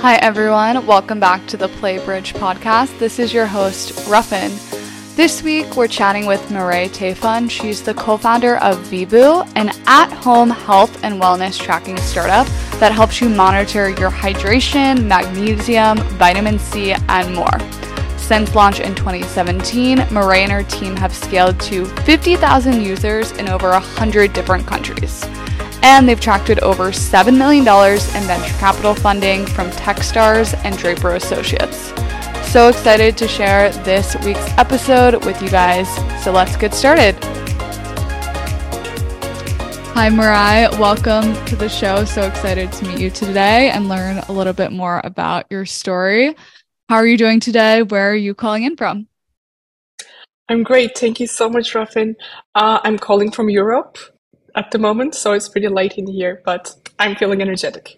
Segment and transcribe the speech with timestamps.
[0.00, 0.86] Hi, everyone.
[0.86, 2.96] Welcome back to the Playbridge podcast.
[3.00, 4.52] This is your host, Ruffin.
[5.16, 7.50] This week, we're chatting with Miray Tayfun.
[7.50, 12.46] She's the co founder of Vivoo, an at home health and wellness tracking startup
[12.78, 17.58] that helps you monitor your hydration, magnesium, vitamin C, and more.
[18.18, 23.70] Since launch in 2017, Miray and her team have scaled to 50,000 users in over
[23.70, 25.24] 100 different countries
[25.82, 31.92] and they've attracted over $7 million in venture capital funding from Techstars and Draper Associates.
[32.50, 35.88] So excited to share this week's episode with you guys.
[36.24, 37.14] So let's get started.
[39.94, 40.78] Hi, Miray.
[40.78, 42.04] Welcome to the show.
[42.04, 46.34] So excited to meet you today and learn a little bit more about your story.
[46.88, 47.82] How are you doing today?
[47.82, 49.08] Where are you calling in from?
[50.48, 50.96] I'm great.
[50.96, 52.16] Thank you so much, Ruffin.
[52.54, 53.98] Uh, I'm calling from Europe
[54.58, 57.96] at the moment, so it's pretty late in here, but I'm feeling energetic.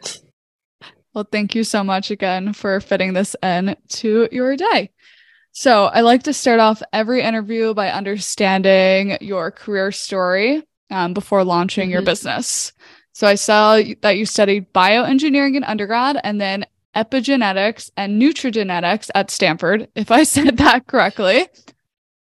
[1.14, 4.90] Well, thank you so much again for fitting this in to your day.
[5.52, 11.43] So, I like to start off every interview by understanding your career story um, before
[11.43, 11.95] launching mm-hmm.
[11.95, 12.73] your business.
[13.15, 19.30] So, I saw that you studied bioengineering in undergrad and then epigenetics and nutrigenetics at
[19.30, 21.49] Stanford, if I said that correctly.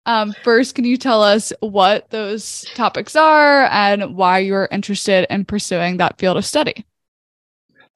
[0.06, 5.46] Um, first, can you tell us what those topics are and why you're interested in
[5.46, 6.86] pursuing that field of study?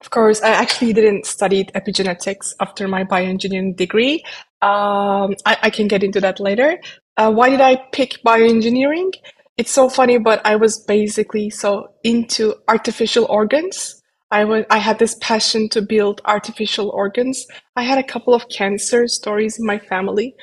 [0.00, 4.24] Of course, I actually didn't study epigenetics after my bioengineering degree.
[4.62, 6.78] Um, I, I, can get into that later.
[7.16, 9.12] Uh, why did I pick bioengineering?
[9.56, 14.02] It's so funny, but I was basically so into artificial organs.
[14.30, 17.46] I was I had this passion to build artificial organs.
[17.76, 20.34] I had a couple of cancer stories in my family,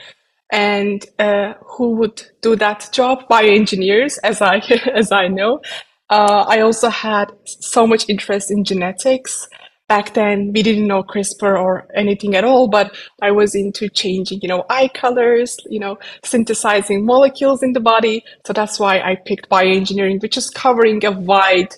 [0.52, 3.28] and uh, who would do that job?
[3.30, 4.58] Bioengineers, as I
[4.94, 5.62] as I know.
[6.10, 9.48] Uh, I also had so much interest in genetics.
[9.90, 14.42] Back then, we didn't know CRISPR or anything at all, but I was into changing,
[14.42, 18.24] you know, eye colors, you know, synthesizing molecules in the body.
[18.46, 21.74] So that's why I picked bioengineering, which is covering a wide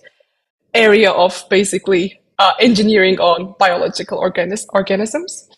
[0.73, 5.48] area of basically uh, engineering on biological organis- organisms.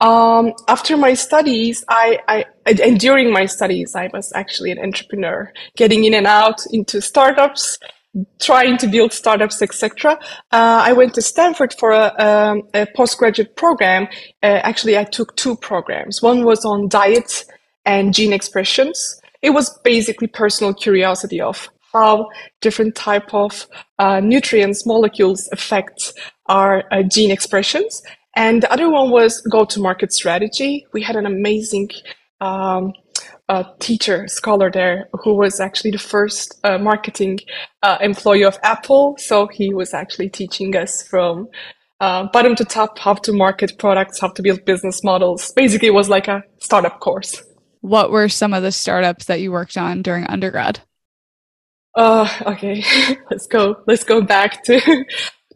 [0.00, 5.52] Um, after my studies, I, I, and during my studies, I was actually an entrepreneur,
[5.76, 7.78] getting in and out into startups,
[8.40, 10.18] trying to build startups, etc.
[10.52, 14.08] Uh, I went to Stanford for a, um, a postgraduate program.
[14.42, 16.22] Uh, actually, I took two programs.
[16.22, 17.44] One was on diet
[17.84, 19.20] and gene expressions.
[19.42, 22.28] It was basically personal curiosity of how
[22.60, 23.66] different type of
[23.98, 26.12] uh, nutrients molecules affect
[26.46, 28.02] our uh, gene expressions
[28.34, 30.86] and the other one was go to market strategy.
[30.92, 31.90] We had an amazing
[32.40, 32.92] um,
[33.48, 37.40] uh, teacher, scholar there, who was actually the first uh, marketing
[37.82, 39.16] uh, employee of Apple.
[39.18, 41.48] So he was actually teaching us from
[42.00, 45.52] uh, bottom to top how to market products, how to build business models.
[45.52, 47.42] Basically, it was like a startup course.
[47.80, 50.80] What were some of the startups that you worked on during undergrad?
[51.94, 52.84] Uh, okay,
[53.30, 53.82] let's go.
[53.86, 55.04] Let's go back to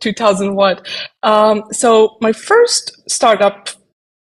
[0.04, 0.78] 2001.
[1.22, 3.70] Um, so my first startup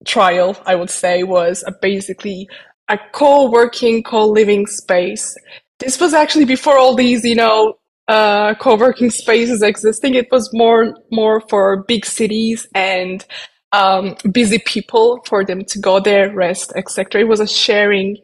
[0.05, 2.49] trial, I would say, was a basically
[2.89, 5.35] a co-working, co-living space.
[5.79, 10.15] This was actually before all these, you know, uh, co-working spaces existing.
[10.15, 13.25] It was more more for big cities and
[13.73, 17.23] um, busy people for them to go there, rest, etc.
[17.23, 18.19] It was a sharing.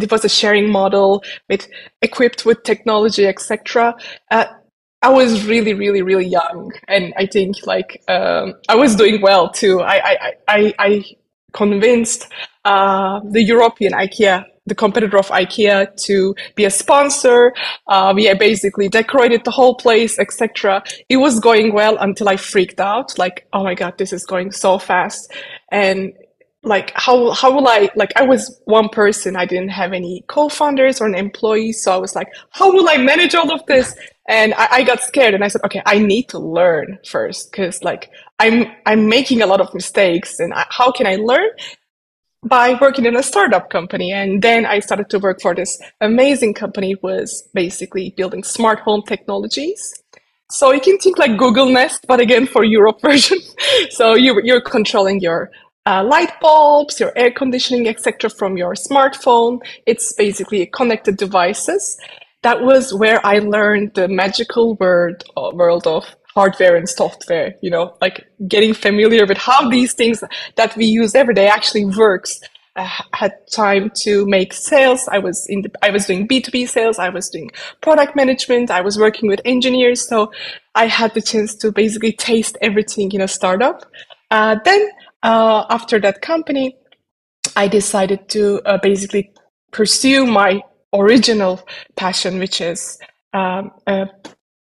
[0.00, 1.68] It was a sharing model with
[2.00, 3.94] equipped with technology, etc.
[4.30, 4.46] Uh,
[5.06, 9.48] I was really, really, really young, and I think like um, I was doing well
[9.48, 9.80] too.
[9.80, 11.04] I I I, I
[11.52, 12.26] convinced
[12.64, 17.54] uh, the European IKEA, the competitor of IKEA, to be a sponsor.
[17.86, 20.82] Uh, we basically decorated the whole place, etc.
[21.08, 23.16] It was going well until I freaked out.
[23.16, 25.32] Like, oh my god, this is going so fast,
[25.70, 26.14] and
[26.64, 31.00] like how how will I like I was one person I didn't have any co-founders
[31.00, 33.94] or an employee so I was like how will I manage all of this
[34.28, 37.82] and I, I got scared and I said okay I need to learn first because
[37.82, 41.48] like I'm I'm making a lot of mistakes and I, how can I learn
[42.44, 46.54] by working in a startup company and then I started to work for this amazing
[46.54, 50.02] company was basically building smart home technologies
[50.50, 53.38] so you can think like Google Nest, but again for Europe version.
[53.90, 55.50] so you, you're controlling your
[55.86, 59.60] uh, light bulbs, your air conditioning, etc., from your smartphone.
[59.86, 61.98] It's basically connected devices.
[62.46, 67.56] That was where I learned the magical word uh, world of hardware and software.
[67.60, 70.22] You know, like getting familiar with how these things
[70.54, 72.38] that we use every day actually works.
[72.76, 75.08] I had time to make sales.
[75.08, 77.00] I was in the, I was doing B2B sales.
[77.00, 77.50] I was doing
[77.80, 78.70] product management.
[78.70, 80.08] I was working with engineers.
[80.08, 80.30] So
[80.76, 83.90] I had the chance to basically taste everything in a startup.
[84.30, 84.88] Uh, then
[85.24, 86.76] uh, after that company,
[87.56, 89.32] I decided to uh, basically
[89.72, 90.62] pursue my
[90.94, 91.66] original
[91.96, 92.98] passion, which is
[93.32, 94.06] um, uh,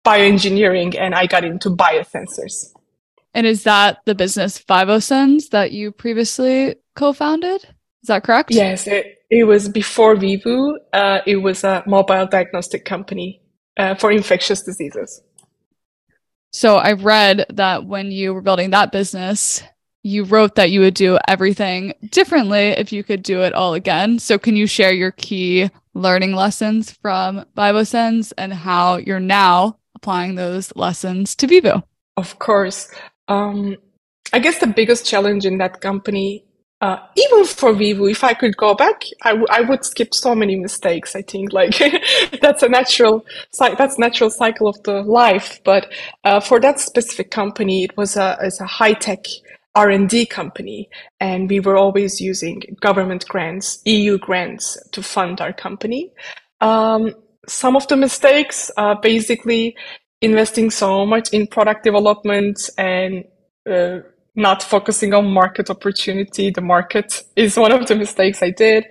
[0.06, 2.74] bioengineering, and I got into biosensors.
[3.34, 7.64] And is that the business Vivosense that you previously co-founded?
[7.64, 8.52] Is that correct?
[8.52, 10.78] Yes, it, it was before Vivoo.
[10.92, 13.42] Uh, it was a mobile diagnostic company
[13.78, 15.22] uh, for infectious diseases.
[16.52, 19.64] So I read that when you were building that business,
[20.04, 24.20] you wrote that you would do everything differently if you could do it all again.
[24.20, 30.36] So can you share your key learning lessons from Vivosense and how you're now applying
[30.36, 31.82] those lessons to Vivoo?
[32.18, 32.90] Of course.
[33.28, 33.78] Um,
[34.34, 36.46] I guess the biggest challenge in that company,
[36.80, 40.34] uh, even for Vivoo, if I could go back, I, w- I would skip so
[40.34, 41.16] many mistakes.
[41.16, 41.78] I think like
[42.42, 43.26] that's a natural,
[43.60, 45.60] that's natural cycle of the life.
[45.64, 45.92] But
[46.24, 49.26] uh, for that specific company, it was a, it's a high tech
[49.76, 50.90] R&D company,
[51.20, 56.12] and we were always using government grants, EU grants to fund our company.
[56.60, 57.14] Um,
[57.48, 59.76] some of the mistakes, are basically
[60.22, 63.24] investing so much in product development and
[63.70, 64.00] uh,
[64.36, 66.52] not focusing on market opportunity.
[66.52, 68.86] The market is one of the mistakes I did.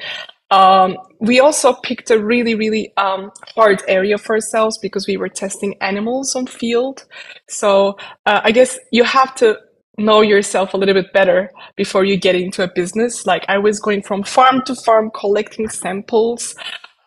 [0.50, 5.29] Um, we also picked a really, really um, hard area for ourselves because we were
[5.29, 7.06] testing animals on field.
[7.49, 7.97] So
[8.27, 9.59] uh, I guess you have to
[10.00, 13.26] know yourself a little bit better before you get into a business.
[13.26, 16.55] Like I was going from farm to farm collecting samples.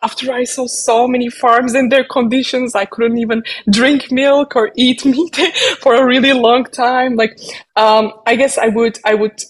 [0.02, 4.70] After I saw so many farms and their conditions, I couldn't even drink milk or
[4.76, 5.36] eat meat
[5.80, 7.16] for a really long time.
[7.16, 7.38] Like,
[7.76, 9.40] um, I guess I would, I would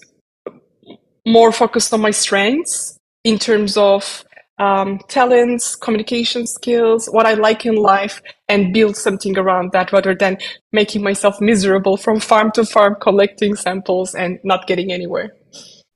[1.26, 4.24] more focus on my strengths in terms of
[4.58, 10.14] um, talents, communication skills, what I like in life, and build something around that rather
[10.14, 10.38] than
[10.72, 15.34] making myself miserable from farm to farm, collecting samples and not getting anywhere.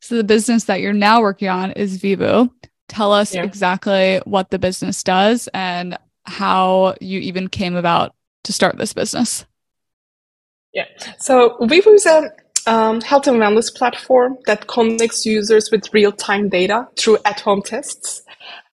[0.00, 2.49] So, the business that you're now working on is Vivoo.
[2.88, 3.43] Tell us yeah.
[3.43, 8.14] exactly what the business does and how you even came about
[8.44, 9.44] to start this business.
[10.72, 10.87] Yeah.
[11.19, 12.31] So, Vivoo is a
[12.69, 17.62] um, health and wellness platform that connects users with real time data through at home
[17.62, 18.23] tests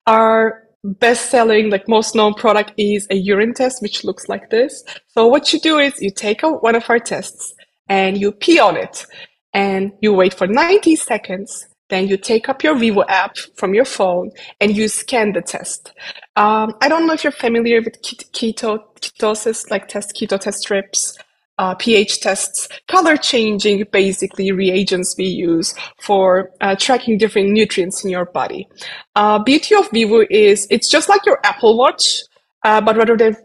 [0.08, 4.84] our best selling, like most known product is a urine test, which looks like this.
[5.08, 7.54] So what you do is you take a, one of our tests
[7.90, 9.06] and you pee on it
[9.54, 11.68] and you wait for 90 seconds.
[11.90, 15.94] Then you take up your Vivoo app from your phone and you scan the test.
[16.36, 21.16] Um, I don't know if you're familiar with keto, ketosis, like test keto test strips
[21.58, 28.10] uh, pH tests, color changing, basically reagents we use for uh, tracking different nutrients in
[28.10, 28.68] your body.
[29.16, 32.22] Uh, beauty of Vivoo is it's just like your Apple Watch,
[32.64, 33.36] uh, but rather than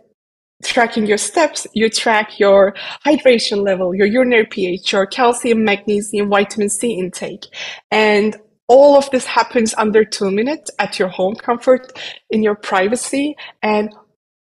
[0.64, 2.74] tracking your steps, you track your
[3.06, 7.46] hydration level, your urinary pH, your calcium, magnesium, vitamin C intake,
[7.90, 8.36] and
[8.68, 11.98] all of this happens under two minutes at your home comfort
[12.30, 13.92] in your privacy and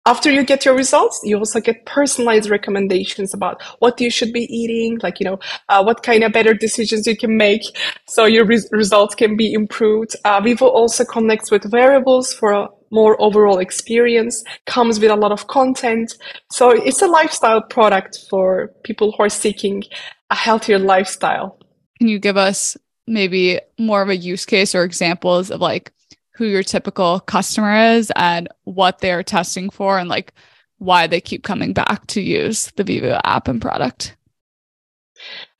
[0.06, 4.44] after you get your results, you also get personalized recommendations about what you should be
[4.54, 5.38] eating, like, you know,
[5.68, 7.62] uh, what kind of better decisions you can make
[8.08, 10.16] so your re- results can be improved.
[10.24, 15.32] Uh, Vivoo also connects with wearables for a more overall experience, comes with a lot
[15.32, 16.16] of content.
[16.50, 19.84] So it's a lifestyle product for people who are seeking
[20.30, 21.58] a healthier lifestyle.
[21.98, 22.76] Can you give us
[23.06, 25.92] maybe more of a use case or examples of like
[26.40, 30.32] who your typical customer is and what they're testing for and like
[30.78, 34.16] why they keep coming back to use the Vivoo app and product.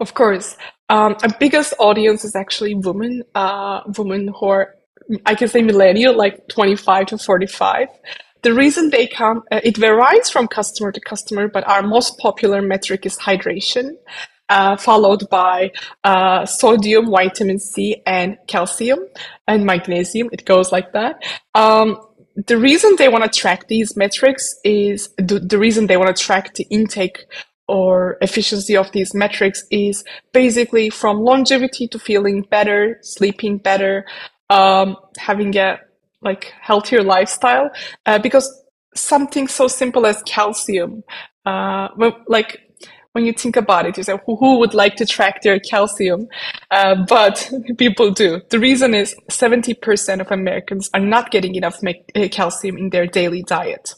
[0.00, 0.56] Of course.
[0.88, 4.74] Um, our biggest audience is actually women, uh, women who are,
[5.26, 7.88] I can say millennial, like 25 to 45.
[8.40, 12.62] The reason they come, uh, it varies from customer to customer, but our most popular
[12.62, 13.96] metric is hydration
[14.50, 15.70] uh, followed by
[16.04, 18.98] uh, sodium, vitamin C, and calcium
[19.48, 20.28] and magnesium.
[20.32, 21.22] It goes like that.
[21.54, 21.98] Um,
[22.46, 26.22] the reason they want to track these metrics is the, the reason they want to
[26.22, 27.24] track the intake
[27.68, 34.04] or efficiency of these metrics is basically from longevity to feeling better, sleeping better,
[34.48, 35.78] um, having a
[36.22, 37.70] like healthier lifestyle.
[38.06, 38.52] Uh, because
[38.94, 41.04] something so simple as calcium,
[41.46, 41.88] uh,
[42.26, 42.69] like
[43.12, 46.28] when you think about it, you say, who, would like to track their calcium?
[46.70, 48.40] Uh, but people do.
[48.50, 53.42] The reason is 70% of Americans are not getting enough uh, calcium in their daily
[53.42, 53.94] diet.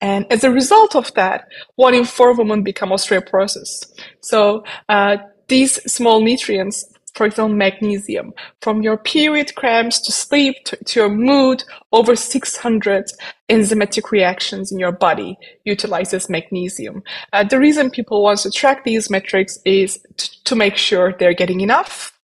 [0.00, 3.86] And as a result of that, one in four women become osteoporosis.
[4.20, 8.32] So uh, these small nutrients for example, magnesium.
[8.60, 13.04] From your period cramps to sleep to, to, your mood, over 600
[13.48, 17.02] enzymatic reactions in your body utilizes magnesium.
[17.32, 19.98] Uh, the reason people want to track these metrics is
[20.44, 22.16] to make sure they're getting enough.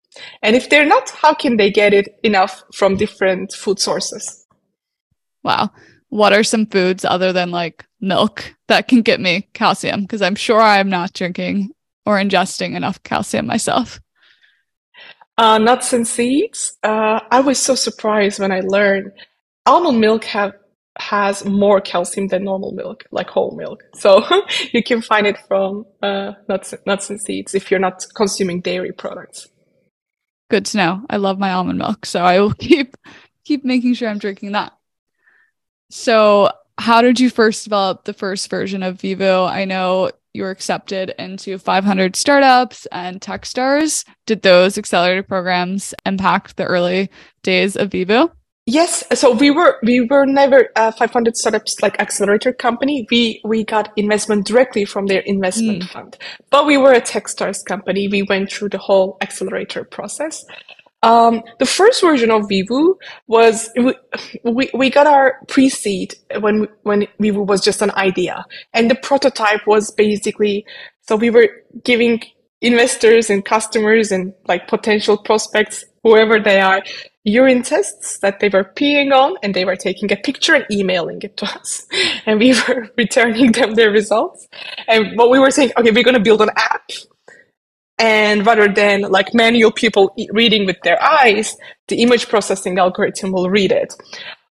[0.42, 4.46] And if they're not, how can they get it enough from different food sources?
[5.42, 5.70] Wow.
[6.08, 10.02] What are some foods other than like milk that can get me calcium?
[10.02, 11.70] Because I'm sure I'm not drinking
[12.06, 14.00] or ingesting enough calcium myself.
[15.36, 16.76] Uh, nuts and seeds.
[16.82, 19.12] Uh, I was so surprised when I learned
[19.66, 20.52] almond milk have
[20.96, 23.82] has more calcium than normal milk, like whole milk.
[23.94, 24.24] So
[24.72, 28.92] you can find it from uh, nuts, nuts and seeds if you're not consuming dairy
[28.92, 29.48] products.
[30.50, 31.02] Good to know.
[31.10, 32.96] I love my almond milk, so I will keep
[33.44, 34.72] keep making sure I'm drinking that.
[35.90, 39.44] So, how did you first develop the first version of Vivoo?
[39.44, 44.04] I know you were accepted into 500 startups and Techstars.
[44.26, 47.08] Did those accelerator programs impact the early
[47.42, 48.28] days of Vivoo?
[48.66, 53.06] Yes, so we were we were never a 500 startups like accelerator company.
[53.10, 55.88] We we got investment directly from their investment mm.
[55.90, 56.16] fund,
[56.48, 58.08] but we were a Techstars company.
[58.08, 60.42] We went through the whole accelerator process.
[61.04, 62.94] Um, the first version of Vivoo
[63.28, 63.94] was we,
[64.44, 69.66] we, we got our pre-seed when when Vivoo was just an idea, and the prototype
[69.66, 70.66] was basically
[71.02, 71.48] so we were
[71.84, 72.22] giving
[72.62, 76.82] investors and customers and like potential prospects, whoever they are,
[77.24, 81.20] urine tests that they were peeing on, and they were taking a picture and emailing
[81.22, 81.86] it to us,
[82.26, 84.48] and we were returning them their results.
[84.88, 86.90] And what we were saying, okay, we're going to build an app
[87.98, 91.56] and rather than like manual people reading with their eyes,
[91.88, 93.94] the image processing algorithm will read it,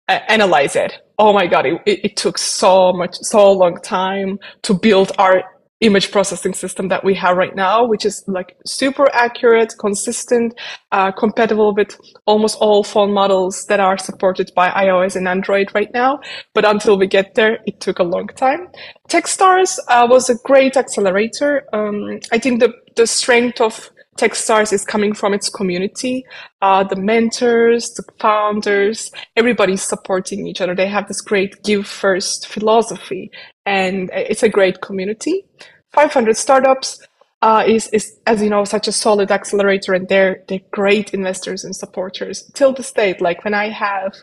[0.09, 0.93] uh, analyze it.
[1.19, 5.43] Oh my God, it, it took so much, so long time to build our
[5.81, 10.53] image processing system that we have right now, which is like super accurate, consistent,
[10.91, 15.91] uh, compatible with almost all phone models that are supported by iOS and Android right
[15.93, 16.19] now.
[16.53, 18.67] But until we get there, it took a long time.
[19.09, 21.63] Techstars uh, was a great accelerator.
[21.73, 26.25] Um, I think the, the strength of Techstars is coming from its community.
[26.61, 30.75] Uh, the mentors, the founders, everybody's supporting each other.
[30.75, 33.31] They have this great give first philosophy
[33.65, 35.45] and it's a great community.
[35.93, 37.05] 500 startups
[37.41, 41.63] uh, is, is, as you know, such a solid accelerator and they're, they're great investors
[41.63, 43.19] and supporters till this date.
[43.19, 44.15] Like when I have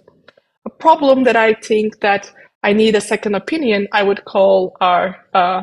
[0.64, 2.30] a problem that I think that
[2.62, 5.62] I need a second opinion, I would call our uh,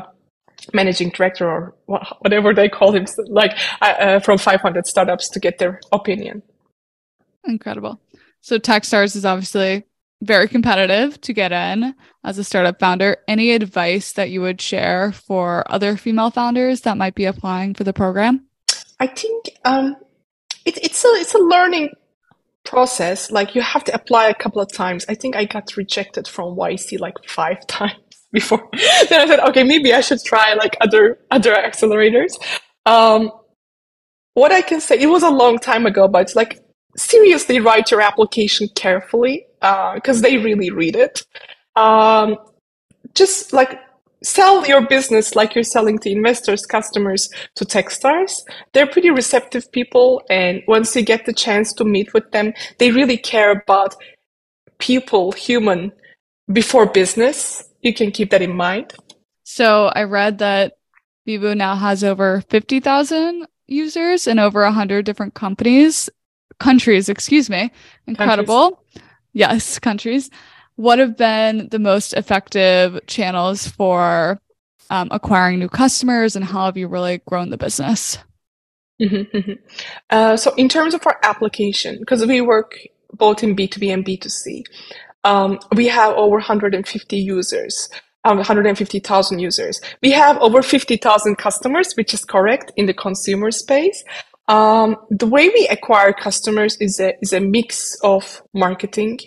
[0.73, 1.75] managing director or
[2.19, 3.51] whatever they call him, like
[3.81, 6.41] uh, uh from 500 startups to get their opinion.
[7.45, 7.99] Incredible.
[8.41, 9.85] So Techstars is obviously
[10.21, 11.93] very competitive to get in
[12.23, 13.17] as a startup founder.
[13.27, 17.83] Any advice that you would share for other female founders that might be applying for
[17.83, 18.45] the program?
[18.99, 19.95] I think um,
[20.65, 21.89] it, it's a it's a learning
[22.63, 23.31] process.
[23.31, 25.05] Like you have to apply a couple of times.
[25.07, 27.93] I think I got rejected from YC like five times
[28.31, 28.67] before.
[29.09, 32.33] then I said, okay, maybe I should try like other other accelerators.
[32.85, 33.31] Um,
[34.33, 36.59] what I can say, it was a long time ago, but like
[36.97, 39.45] seriously write your application carefully
[39.95, 41.25] because uh, they really read it.
[41.75, 42.37] Um,
[43.13, 43.79] just like
[44.23, 48.41] sell your business like you're selling to investors, customers, to Techstars.
[48.73, 50.23] They're pretty receptive people.
[50.29, 53.95] And once you get the chance to meet with them, they really care about
[54.79, 55.91] people, human,
[56.51, 57.63] before business.
[57.81, 58.93] You can keep that in mind.
[59.43, 60.73] So I read that
[61.25, 66.09] Vivoo now has over 50,000 users in over 100 different companies,
[66.59, 67.71] countries, excuse me.
[68.07, 68.71] Incredible.
[68.71, 69.01] Countries.
[69.35, 70.29] Yes, countries.
[70.77, 74.39] What have been the most effective channels for
[74.89, 78.17] um, acquiring new customers and how have you really grown the business?
[79.01, 79.51] Mm-hmm, mm-hmm.
[80.09, 82.79] Uh, so, in terms of our application, because we work
[83.11, 84.63] both in B2B and B2C,
[85.25, 87.89] um, we have over 150 users.
[88.23, 89.79] Um, 150,000 users.
[90.01, 94.03] We have over 50,000 customers, which is correct in the consumer space.
[94.47, 99.19] Um, the way we acquire customers is a, is a mix of marketing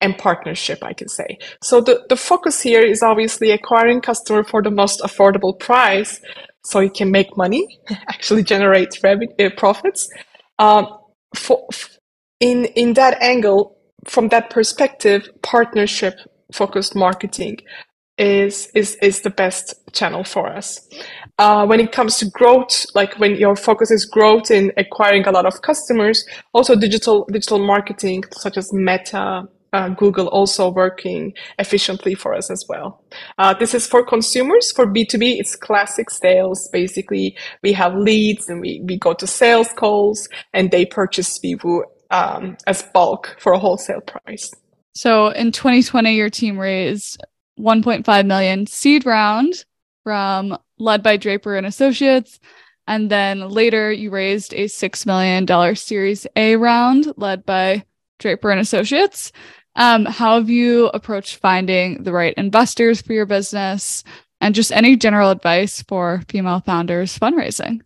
[0.00, 1.38] and partnership, I can say.
[1.62, 6.20] So the, the focus here is obviously acquiring customer for the most affordable price
[6.64, 10.08] so you can make money, actually generate revenue, uh, profits.
[10.58, 10.86] Um,
[11.36, 11.66] for,
[12.40, 16.14] in, in that angle, from that perspective, partnership
[16.52, 17.58] focused marketing
[18.18, 20.88] is is is the best channel for us.
[21.40, 25.30] Uh, when it comes to growth, like when your focus is growth in acquiring a
[25.30, 32.14] lot of customers, also digital digital marketing such as Meta, uh, Google also working efficiently
[32.14, 33.02] for us as well.
[33.38, 34.70] Uh, this is for consumers.
[34.70, 36.68] For B2B, it's classic sales.
[36.74, 41.84] Basically, we have leads and we, we go to sales calls and they purchase Vivoo
[42.10, 44.52] um, as bulk for a wholesale price.
[44.94, 47.24] So in 2020, your team raised
[47.58, 49.64] 1.5 million seed round
[50.04, 52.40] from led by Draper and Associates.
[52.86, 57.84] And then later you raised a $6 million series A round led by
[58.18, 59.32] Draper and Associates.
[59.76, 64.02] Um, how have you approached finding the right investors for your business
[64.40, 67.82] and just any general advice for female founders fundraising?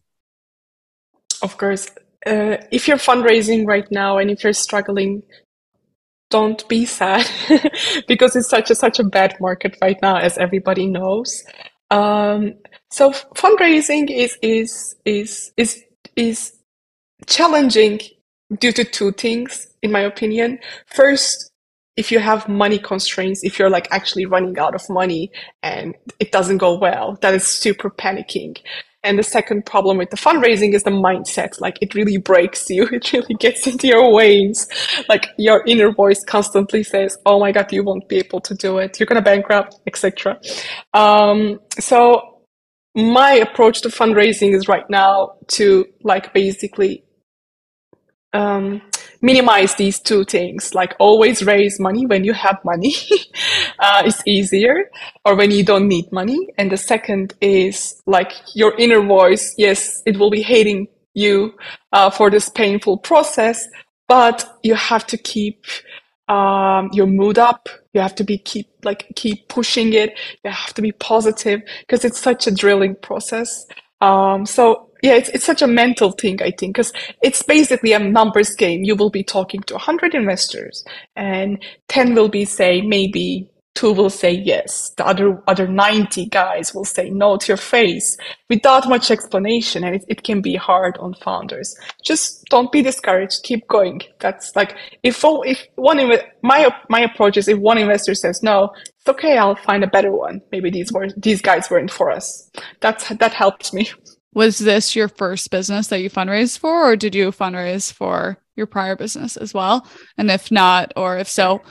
[1.43, 1.91] Of course.
[2.27, 5.23] Uh, if you're fundraising right now and if you're struggling,
[6.31, 7.31] don't be sad
[8.09, 11.45] because it's such a such a bad market right now, as everybody knows.
[11.91, 12.55] Um,
[12.91, 15.83] so fundraising is is is is
[16.17, 16.53] is
[17.27, 18.01] challenging
[18.61, 20.59] due to two things, in my opinion.
[20.87, 21.51] First,
[21.97, 25.31] if you have money constraints, if you're like actually running out of money
[25.63, 28.59] and it doesn't go well, that is super panicking.
[29.05, 31.61] And the second problem with the fundraising is the mindset.
[31.61, 32.89] Like it really breaks you.
[32.93, 34.67] It really gets into your veins.
[35.09, 38.79] Like your inner voice constantly says, "Oh my God, you won't be able to do
[38.79, 38.99] it.
[38.99, 40.41] You're gonna bankrupt, etc."
[40.95, 42.34] Um, so
[42.95, 47.05] my approach to fundraising is right now to like basically
[48.33, 48.83] um,
[49.21, 50.75] minimize these two things.
[50.75, 52.95] Like always raise money when you have money.
[53.81, 54.91] Uh, it's easier
[55.25, 56.49] or when you don't need money.
[56.57, 59.53] And the second is like your inner voice.
[59.59, 61.55] Yes it will be hating you
[61.93, 63.67] uh, for this painful process
[64.09, 65.65] but you have to keep
[66.29, 67.69] um, your mood up.
[67.93, 70.19] You have to be keep like keep pushing it.
[70.45, 73.67] You have to be positive because it's such a drilling process.
[74.01, 77.99] Um, so yeah, it's, it's such a mental thing, I think, because it's basically a
[77.99, 78.85] numbers game.
[78.85, 84.11] You will be talking to 100 investors and 10 will be say maybe two will
[84.11, 84.91] say yes.
[84.97, 88.17] The other, other 90 guys will say no to your face
[88.49, 89.85] without much explanation.
[89.85, 91.77] And it, it can be hard on founders.
[92.03, 93.43] Just don't be discouraged.
[93.43, 94.03] Keep going.
[94.21, 95.99] That's like, if, if one,
[96.43, 99.37] my, my approach is if one investor says no, it's okay.
[99.37, 100.41] I'll find a better one.
[100.53, 102.51] Maybe these were, these guys weren't for us.
[102.81, 103.91] That's, that helped me.
[104.35, 108.67] Was this your first business that you fundraised for, or did you fundraise for your
[108.67, 109.87] prior business as well?
[110.19, 111.63] And if not, or if so,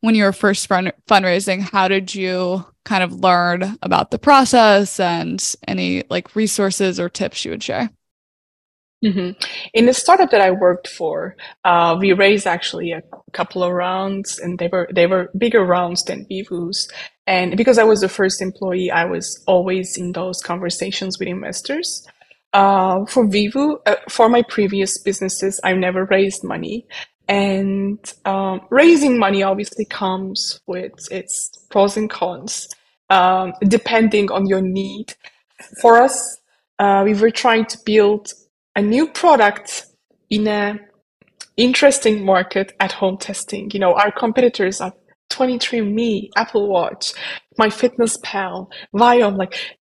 [0.00, 5.00] when you were first fund- fundraising, how did you kind of learn about the process
[5.00, 7.90] and any like resources or tips you would share?
[9.04, 9.38] Mm-hmm.
[9.74, 14.38] In the startup that I worked for, uh, we raised actually a couple of rounds,
[14.38, 16.88] and they were they were bigger rounds than Vivoo's.
[17.26, 22.06] And because I was the first employee, I was always in those conversations with investors.
[22.52, 26.86] Uh, for Vivoo, uh, for my previous businesses, I've never raised money.
[27.28, 32.68] And um, raising money obviously comes with its pros and cons,
[33.10, 35.14] um, depending on your need.
[35.80, 36.40] For us,
[36.78, 38.32] uh, we were trying to build
[38.76, 39.86] a new product
[40.30, 40.78] in a
[41.56, 43.70] interesting market at home testing.
[43.72, 44.92] You know, our competitors are
[45.30, 47.12] 23andMe, Apple Watch,
[47.58, 49.76] MyFitnessPal, Viome, like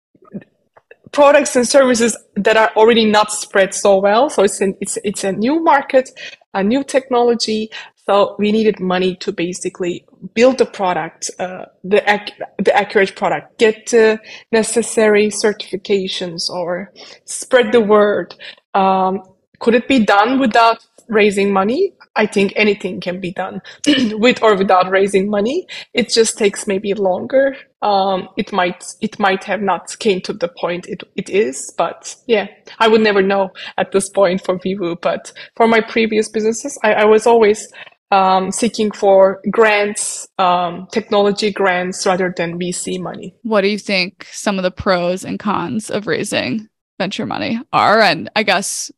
[1.12, 4.29] products and services that are already not spread so well.
[4.31, 6.11] So it's an, it's it's a new market,
[6.55, 7.71] a new technology.
[8.07, 13.59] So we needed money to basically build the product, uh, the ac- the accurate product,
[13.59, 14.21] get the
[14.53, 16.93] necessary certifications, or
[17.25, 18.35] spread the word.
[18.75, 19.23] Um,
[19.61, 21.95] could it be done without raising money?
[22.16, 25.66] I think anything can be done with or without raising money.
[25.94, 27.57] It just takes maybe longer.
[27.83, 32.16] Um, it might it might have not came to the point it it is, but
[32.27, 34.96] yeah, I would never know at this point for Vivoo.
[34.96, 37.68] But for my previous businesses, I, I was always
[38.11, 43.35] um, seeking for grants, um, technology grants rather than VC money.
[43.42, 46.68] What do you think some of the pros and cons of raising
[46.99, 48.01] venture money are?
[48.01, 48.90] And I guess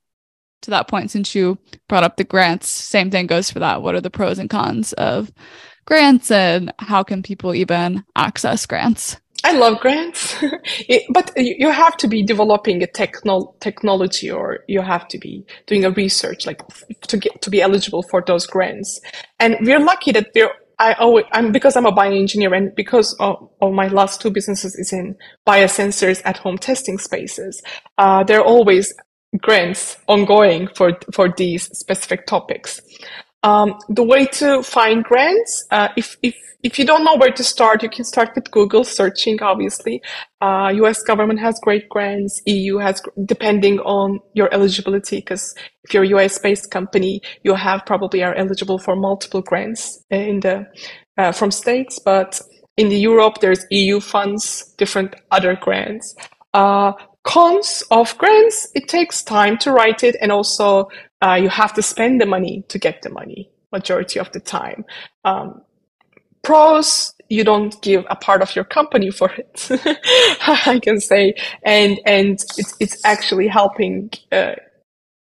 [0.63, 3.83] to that point, since you brought up the grants, same thing goes for that.
[3.83, 5.31] What are the pros and cons of
[5.85, 9.17] grants and how can people even access grants?
[9.45, 10.37] I love grants,
[10.89, 15.45] it, but you have to be developing a techno- technology or you have to be
[15.67, 16.63] doing a research like
[17.09, 19.01] to get to be eligible for those grants.
[19.41, 23.49] And we're lucky that we're I always, I'm because I'm a bioengineer and because of,
[23.61, 27.63] of, my last two businesses is in biosensors at home testing spaces.
[27.99, 28.93] Uh, they're always
[29.41, 32.81] grants ongoing for for these specific topics.
[33.43, 37.43] Um, the way to find grants, uh, if, if, if you don't know where to
[37.43, 40.01] start, you can start with Google searching, obviously.
[40.41, 42.41] Uh, US government has great grants.
[42.47, 47.85] EU has, depending on your eligibility, because if you're a US based company, you have
[47.85, 50.65] probably are eligible for multiple grants in the,
[51.19, 51.99] uh, from states.
[51.99, 52.41] But
[52.77, 56.15] in the Europe, there's EU funds, different other grants.
[57.25, 60.89] Cons of grants, it takes time to write it and also
[61.25, 64.85] uh, you have to spend the money to get the money majority of the time.
[65.25, 65.63] Um,
[66.43, 69.69] pros, you don't give a part of your company for it,
[70.47, 74.55] I can say, and and it's it's actually helping uh,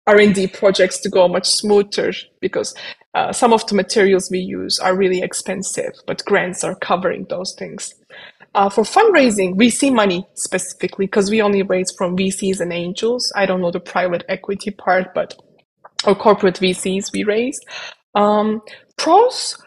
[0.07, 2.75] R&D projects to go much smoother because
[3.15, 7.55] uh, some of the materials we use are really expensive, but grants are covering those
[7.55, 7.95] things.
[8.55, 13.33] Uh, for fundraising, VC money specifically, because we only raise from VCs and angels.
[13.35, 15.35] I don't know the private equity part, but
[16.07, 17.59] or corporate VCs we raise.
[18.15, 18.63] Um,
[18.97, 19.59] pros,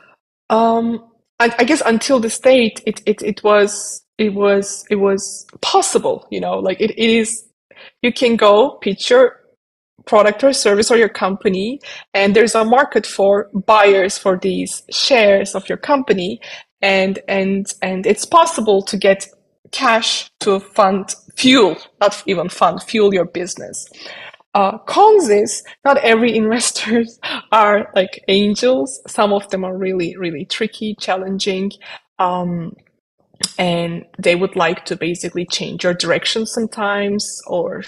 [0.49, 1.03] um,
[1.39, 6.25] I, I, guess until the state, it, it, it was, it was, it was possible,
[6.31, 7.45] you know, like it, it is,
[8.01, 9.41] you can go pitch your
[10.05, 11.79] product or service or your company,
[12.13, 16.39] and there's a market for buyers for these shares of your company,
[16.81, 19.27] and, and, and it's possible to get
[19.71, 23.87] cash to fund fuel, not even fund, fuel your business.
[24.53, 27.19] Uh, cons is not every investors
[27.51, 29.01] are like angels.
[29.07, 31.71] Some of them are really, really tricky, challenging.
[32.19, 32.73] Um,
[33.59, 37.83] and they would like to basically change your direction sometimes or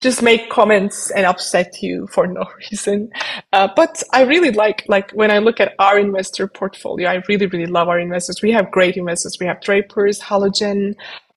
[0.00, 3.10] just make comments and upset you for no reason.
[3.52, 7.46] Uh, but I really like, like when I look at our investor portfolio, I really,
[7.46, 8.42] really love our investors.
[8.42, 9.38] We have great investors.
[9.40, 10.94] We have Drapers, Halogen,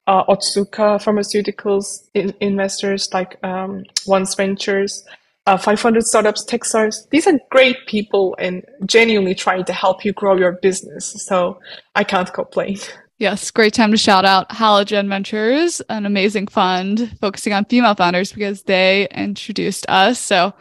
[0.07, 5.05] uh, Otsuka Pharmaceuticals in- investors like um, Once Ventures,
[5.45, 7.09] uh, 500 Startups, Techstars.
[7.09, 11.25] These are great people and genuinely trying to help you grow your business.
[11.25, 11.59] So
[11.95, 12.77] I can't complain.
[13.19, 18.31] Yes, great time to shout out Halogen Ventures, an amazing fund focusing on female founders
[18.31, 20.19] because they introduced us.
[20.19, 20.53] So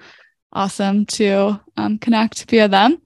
[0.55, 3.03] awesome to um, connect via them.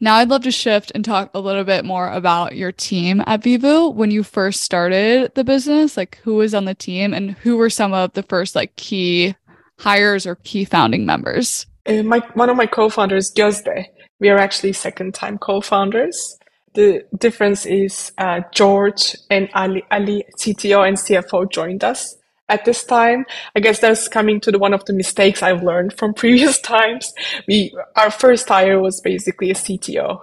[0.00, 3.42] Now I'd love to shift and talk a little bit more about your team at
[3.42, 7.56] Vivoo when you first started the business, like who was on the team and who
[7.56, 9.34] were some of the first like key
[9.78, 11.64] hires or key founding members.
[11.86, 13.86] Uh, my one of my co-founders, Gözde.
[14.20, 16.38] We are actually second time co-founders.
[16.74, 22.16] The difference is uh, George and Ali, Ali, CTO and CFO joined us
[22.48, 23.26] at this time.
[23.56, 27.14] I guess that's coming to the one of the mistakes I've learned from previous times.
[27.48, 30.20] We our first hire was basically a CTO,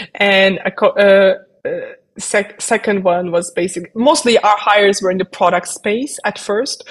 [0.16, 1.70] and a co- uh, uh,
[2.18, 6.84] sec- second one was basically mostly our hires were in the product space at first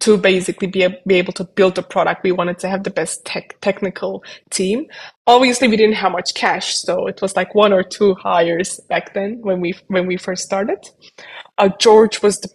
[0.00, 2.22] to basically be, a, be able to build a product.
[2.22, 4.86] We wanted to have the best tech technical team.
[5.26, 9.14] Obviously, we didn't have much cash, so it was like one or two hires back
[9.14, 10.78] then when we when we first started.
[11.58, 12.48] Uh, George was the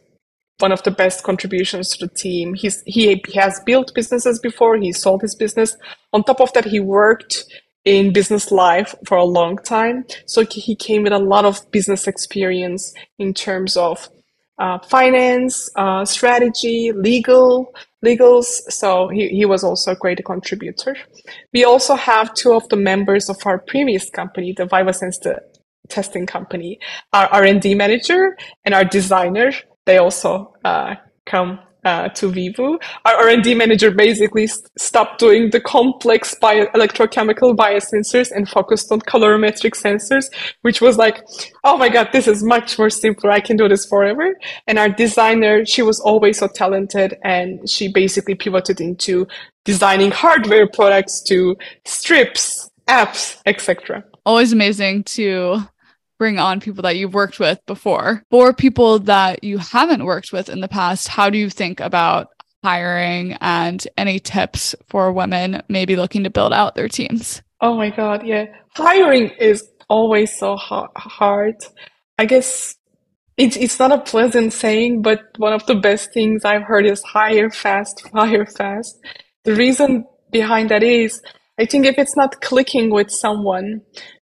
[0.61, 2.53] one of the best contributions to the team.
[2.53, 5.75] He's, he, he has built businesses before, he sold his business.
[6.13, 7.45] On top of that, he worked
[7.83, 10.05] in business life for a long time.
[10.25, 14.07] So he came with a lot of business experience in terms of
[14.62, 17.74] uh, finance, uh, strategy, legal,
[18.06, 18.45] legals.
[18.69, 20.95] So he, he was also a great contributor.
[21.54, 25.41] We also have two of the members of our previous company, the VivaSense the
[25.89, 26.80] testing company,
[27.12, 29.52] our R&D manager and our designer
[29.86, 30.95] they also uh,
[31.26, 32.79] come uh, to Vivoo.
[33.05, 39.01] Our R&D manager basically st- stopped doing the complex bio- electrochemical biosensors and focused on
[39.01, 40.25] colorimetric sensors,
[40.61, 41.25] which was like,
[41.63, 43.31] oh my god, this is much more simpler.
[43.31, 44.35] I can do this forever.
[44.67, 49.27] And our designer, she was always so talented, and she basically pivoted into
[49.65, 54.03] designing hardware products to strips, apps, etc.
[54.25, 55.63] Always amazing to
[56.21, 58.21] bring on people that you've worked with before.
[58.29, 62.27] Or people that you haven't worked with in the past how do you think about
[62.63, 67.41] hiring and any tips for women maybe looking to build out their teams?
[67.60, 68.45] Oh my god yeah.
[68.75, 71.55] Hiring is always so hard.
[72.19, 72.75] I guess
[73.36, 77.01] it's it's not a pleasant saying but one of the best things i've heard is
[77.01, 78.95] hire fast hire fast.
[79.43, 81.19] The reason behind that is
[81.57, 83.81] i think if it's not clicking with someone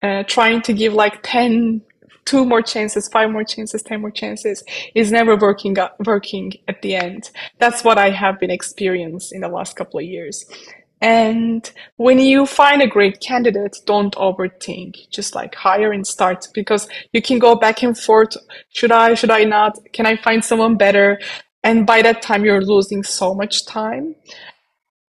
[0.04, 1.82] uh, trying to give like 10
[2.26, 4.62] two more chances five more chances 10 more chances
[4.94, 7.32] is never working working at the end.
[7.58, 10.46] That's what i have been experienced in the last couple of years.
[11.00, 15.10] And when you find a great candidate don't overthink.
[15.10, 18.36] Just like hire and start because you can go back and forth.
[18.70, 19.78] Should i should i not?
[19.94, 21.20] Can i find someone better?
[21.64, 24.16] And by that time you're losing so much time.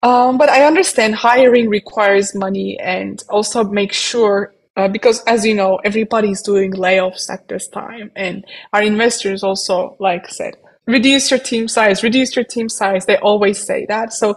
[0.03, 5.55] Um, but I understand hiring requires money and also make sure uh, because as you
[5.55, 10.53] know, everybody's doing layoffs at this time, and our investors also, like said,
[10.85, 13.05] reduce your team size, reduce your team size.
[13.05, 14.13] They always say that.
[14.13, 14.35] So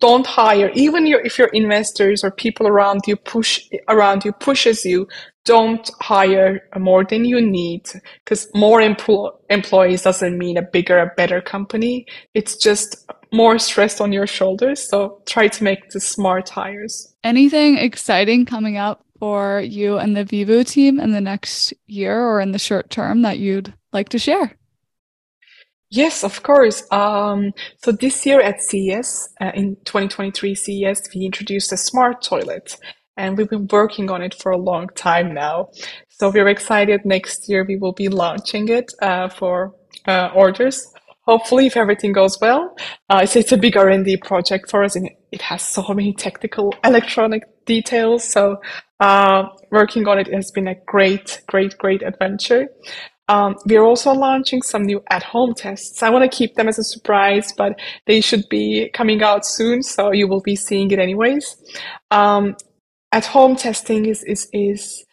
[0.00, 4.84] don't hire, even your, if your investors or people around you push around you pushes
[4.84, 5.06] you,
[5.44, 7.82] don't hire more than you need
[8.24, 12.06] because more empl- employees doesn't mean a bigger, a better company.
[12.34, 14.88] It's just more stress on your shoulders.
[14.88, 17.14] So try to make the smart hires.
[17.22, 22.40] Anything exciting coming up for you and the Vivoo team in the next year or
[22.40, 24.58] in the short term that you'd like to share?
[25.90, 26.82] Yes, of course.
[26.90, 27.52] Um,
[27.84, 32.76] so this year at CES, uh, in 2023 CES, we introduced a smart toilet
[33.16, 35.68] and we've been working on it for a long time now.
[36.08, 39.72] So we're excited next year we will be launching it uh, for
[40.08, 40.92] uh, orders.
[41.24, 42.76] Hopefully, if everything goes well,
[43.08, 46.74] uh, it's, it's a big R&D project for us and it has so many technical
[46.84, 48.24] electronic details.
[48.24, 48.56] So
[49.00, 52.68] uh, working on it has been a great, great, great adventure.
[53.28, 56.02] Um, we're also launching some new at-home tests.
[56.02, 59.82] I want to keep them as a surprise, but they should be coming out soon,
[59.82, 61.56] so you will be seeing it anyways.
[62.10, 62.56] Um,
[63.12, 65.04] at-home testing is is is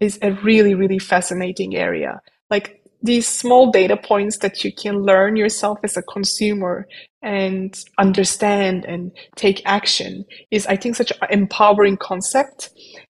[0.00, 2.20] is a really really fascinating area.
[2.50, 6.86] Like these small data points that you can learn yourself as a consumer
[7.22, 12.70] and understand and take action is, I think, such an empowering concept.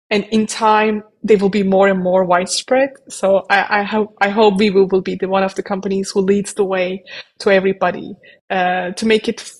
[0.09, 2.89] And in time they will be more and more widespread.
[3.09, 6.11] So i, I hope i hope we will, will be the one of the companies
[6.11, 7.03] who leads the way
[7.39, 8.15] to everybody
[8.49, 9.51] uh, to make it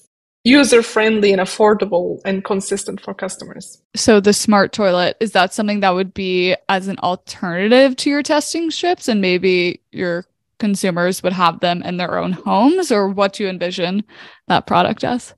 [0.48, 3.82] user friendly and affordable and consistent for customers.
[3.96, 8.24] So the smart toilet is that something that would be as an alternative to your
[8.24, 10.26] testing strips and maybe your
[10.60, 12.92] consumers would have them in their own homes?
[12.92, 14.04] Or what do you envision
[14.48, 15.34] that product as?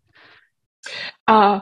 [1.27, 1.59] Uh,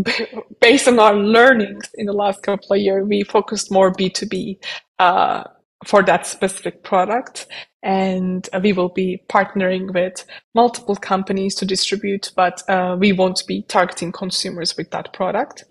[0.60, 4.58] based on our learnings in the last couple of years, we focused more B2B
[5.00, 5.42] uh,
[5.84, 7.48] for that specific product.
[7.86, 13.62] And we will be partnering with multiple companies to distribute, but uh, we won't be
[13.62, 15.62] targeting consumers with that product.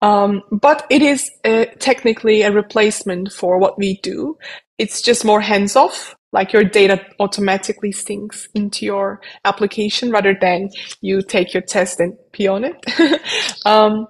[0.00, 4.38] Um, but it is uh, technically a replacement for what we do.
[4.78, 10.70] It's just more hands off like your data automatically syncs into your application rather than
[11.00, 13.20] you take your test and pee on it.
[13.66, 14.06] um,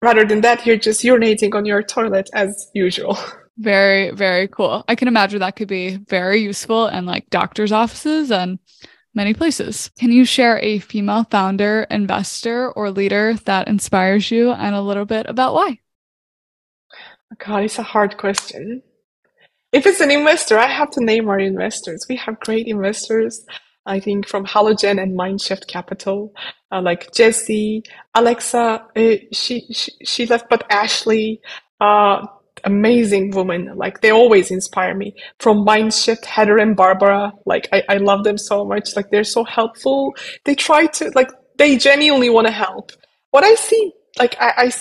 [0.00, 3.18] rather than that, you're just urinating on your toilet as usual.
[3.56, 4.84] Very, very cool.
[4.88, 8.58] I can imagine that could be very useful in like doctor's offices and
[9.14, 9.90] many places.
[9.98, 15.04] Can you share a female founder, investor, or leader that inspires you and a little
[15.04, 15.78] bit about why?
[17.38, 18.82] God, it's a hard question.
[19.72, 22.06] If it's an investor, I have to name our investors.
[22.08, 23.44] We have great investors.
[23.86, 26.32] I think from Halogen and Mindshift Capital,
[26.72, 31.40] uh, like Jesse, Alexa, uh, she, she, she left, but Ashley,
[31.80, 32.26] uh,
[32.64, 33.76] amazing woman.
[33.76, 35.14] Like they always inspire me.
[35.38, 38.96] From Mindshift, Heather and Barbara, like I, I love them so much.
[38.96, 40.14] Like they're so helpful.
[40.44, 42.92] They try to, like, they genuinely want to help.
[43.30, 44.72] What I see, like I, I,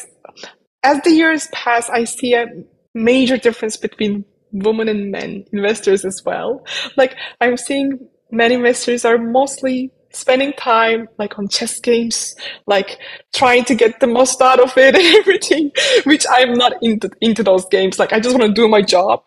[0.83, 2.47] as the years pass, I see a
[2.93, 6.65] major difference between women and men investors as well.
[6.95, 12.35] Like I'm seeing men investors are mostly spending time like on chess games,
[12.67, 12.99] like
[13.33, 15.71] trying to get the most out of it and everything,
[16.05, 17.99] which I'm not into into those games.
[17.99, 19.23] Like I just want to do my job.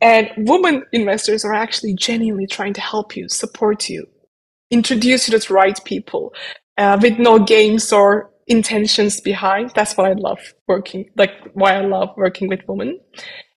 [0.00, 4.06] And women investors are actually genuinely trying to help you, support you,
[4.70, 6.34] introduce you to the right people,
[6.78, 9.72] uh, with no games or intentions behind.
[9.74, 13.00] That's what I love working, like why I love working with women.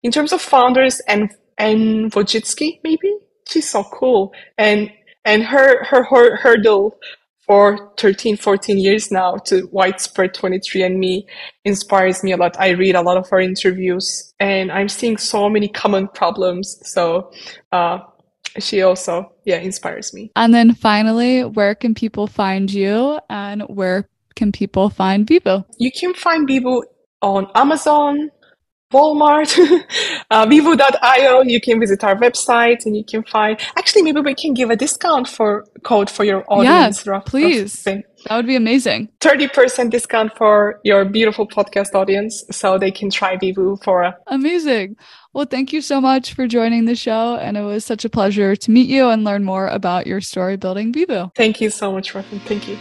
[0.03, 3.13] In terms of founders and Anne Wojcicki, maybe
[3.47, 4.91] she's so cool, and
[5.29, 6.97] and her her, her hurdle
[7.45, 11.23] for 13, 14 years now to widespread 23andMe
[11.65, 12.55] inspires me a lot.
[12.59, 16.79] I read a lot of her interviews, and I'm seeing so many common problems.
[16.83, 17.31] So.
[17.71, 17.99] Uh,
[18.57, 24.09] she also yeah inspires me and then finally where can people find you and where
[24.39, 25.63] can people find Vivoo?
[25.77, 26.81] You can find Vivoo
[27.21, 28.31] on Amazon,
[28.91, 29.55] Walmart,
[30.31, 31.41] uh, Vivoo.io.
[31.41, 33.59] You can visit our website and you can find.
[33.77, 37.05] Actually, maybe we can give a discount for code for your audience.
[37.05, 37.83] Yes, please.
[37.83, 39.09] That would be amazing.
[39.21, 44.17] 30% discount for your beautiful podcast audience so they can try Vivoo for a.
[44.27, 44.97] Amazing.
[45.33, 47.35] Well, thank you so much for joining the show.
[47.35, 50.57] And it was such a pleasure to meet you and learn more about your story
[50.57, 51.31] building Vivoo.
[51.35, 52.39] Thank you so much, Ruffin.
[52.39, 52.77] Thank you.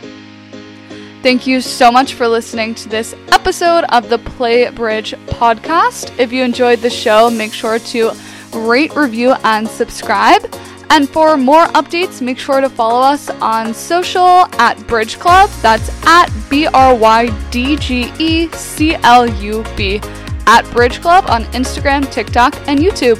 [1.20, 6.16] Thank you so much for listening to this episode of the Play Bridge podcast.
[6.16, 8.12] If you enjoyed the show, make sure to
[8.54, 10.48] rate, review, and subscribe.
[10.90, 15.50] And for more updates, make sure to follow us on social at Brydge Club.
[15.60, 19.96] That's at B R Y D G E C L U B
[20.46, 23.18] at Brydge Club on Instagram, TikTok, and YouTube.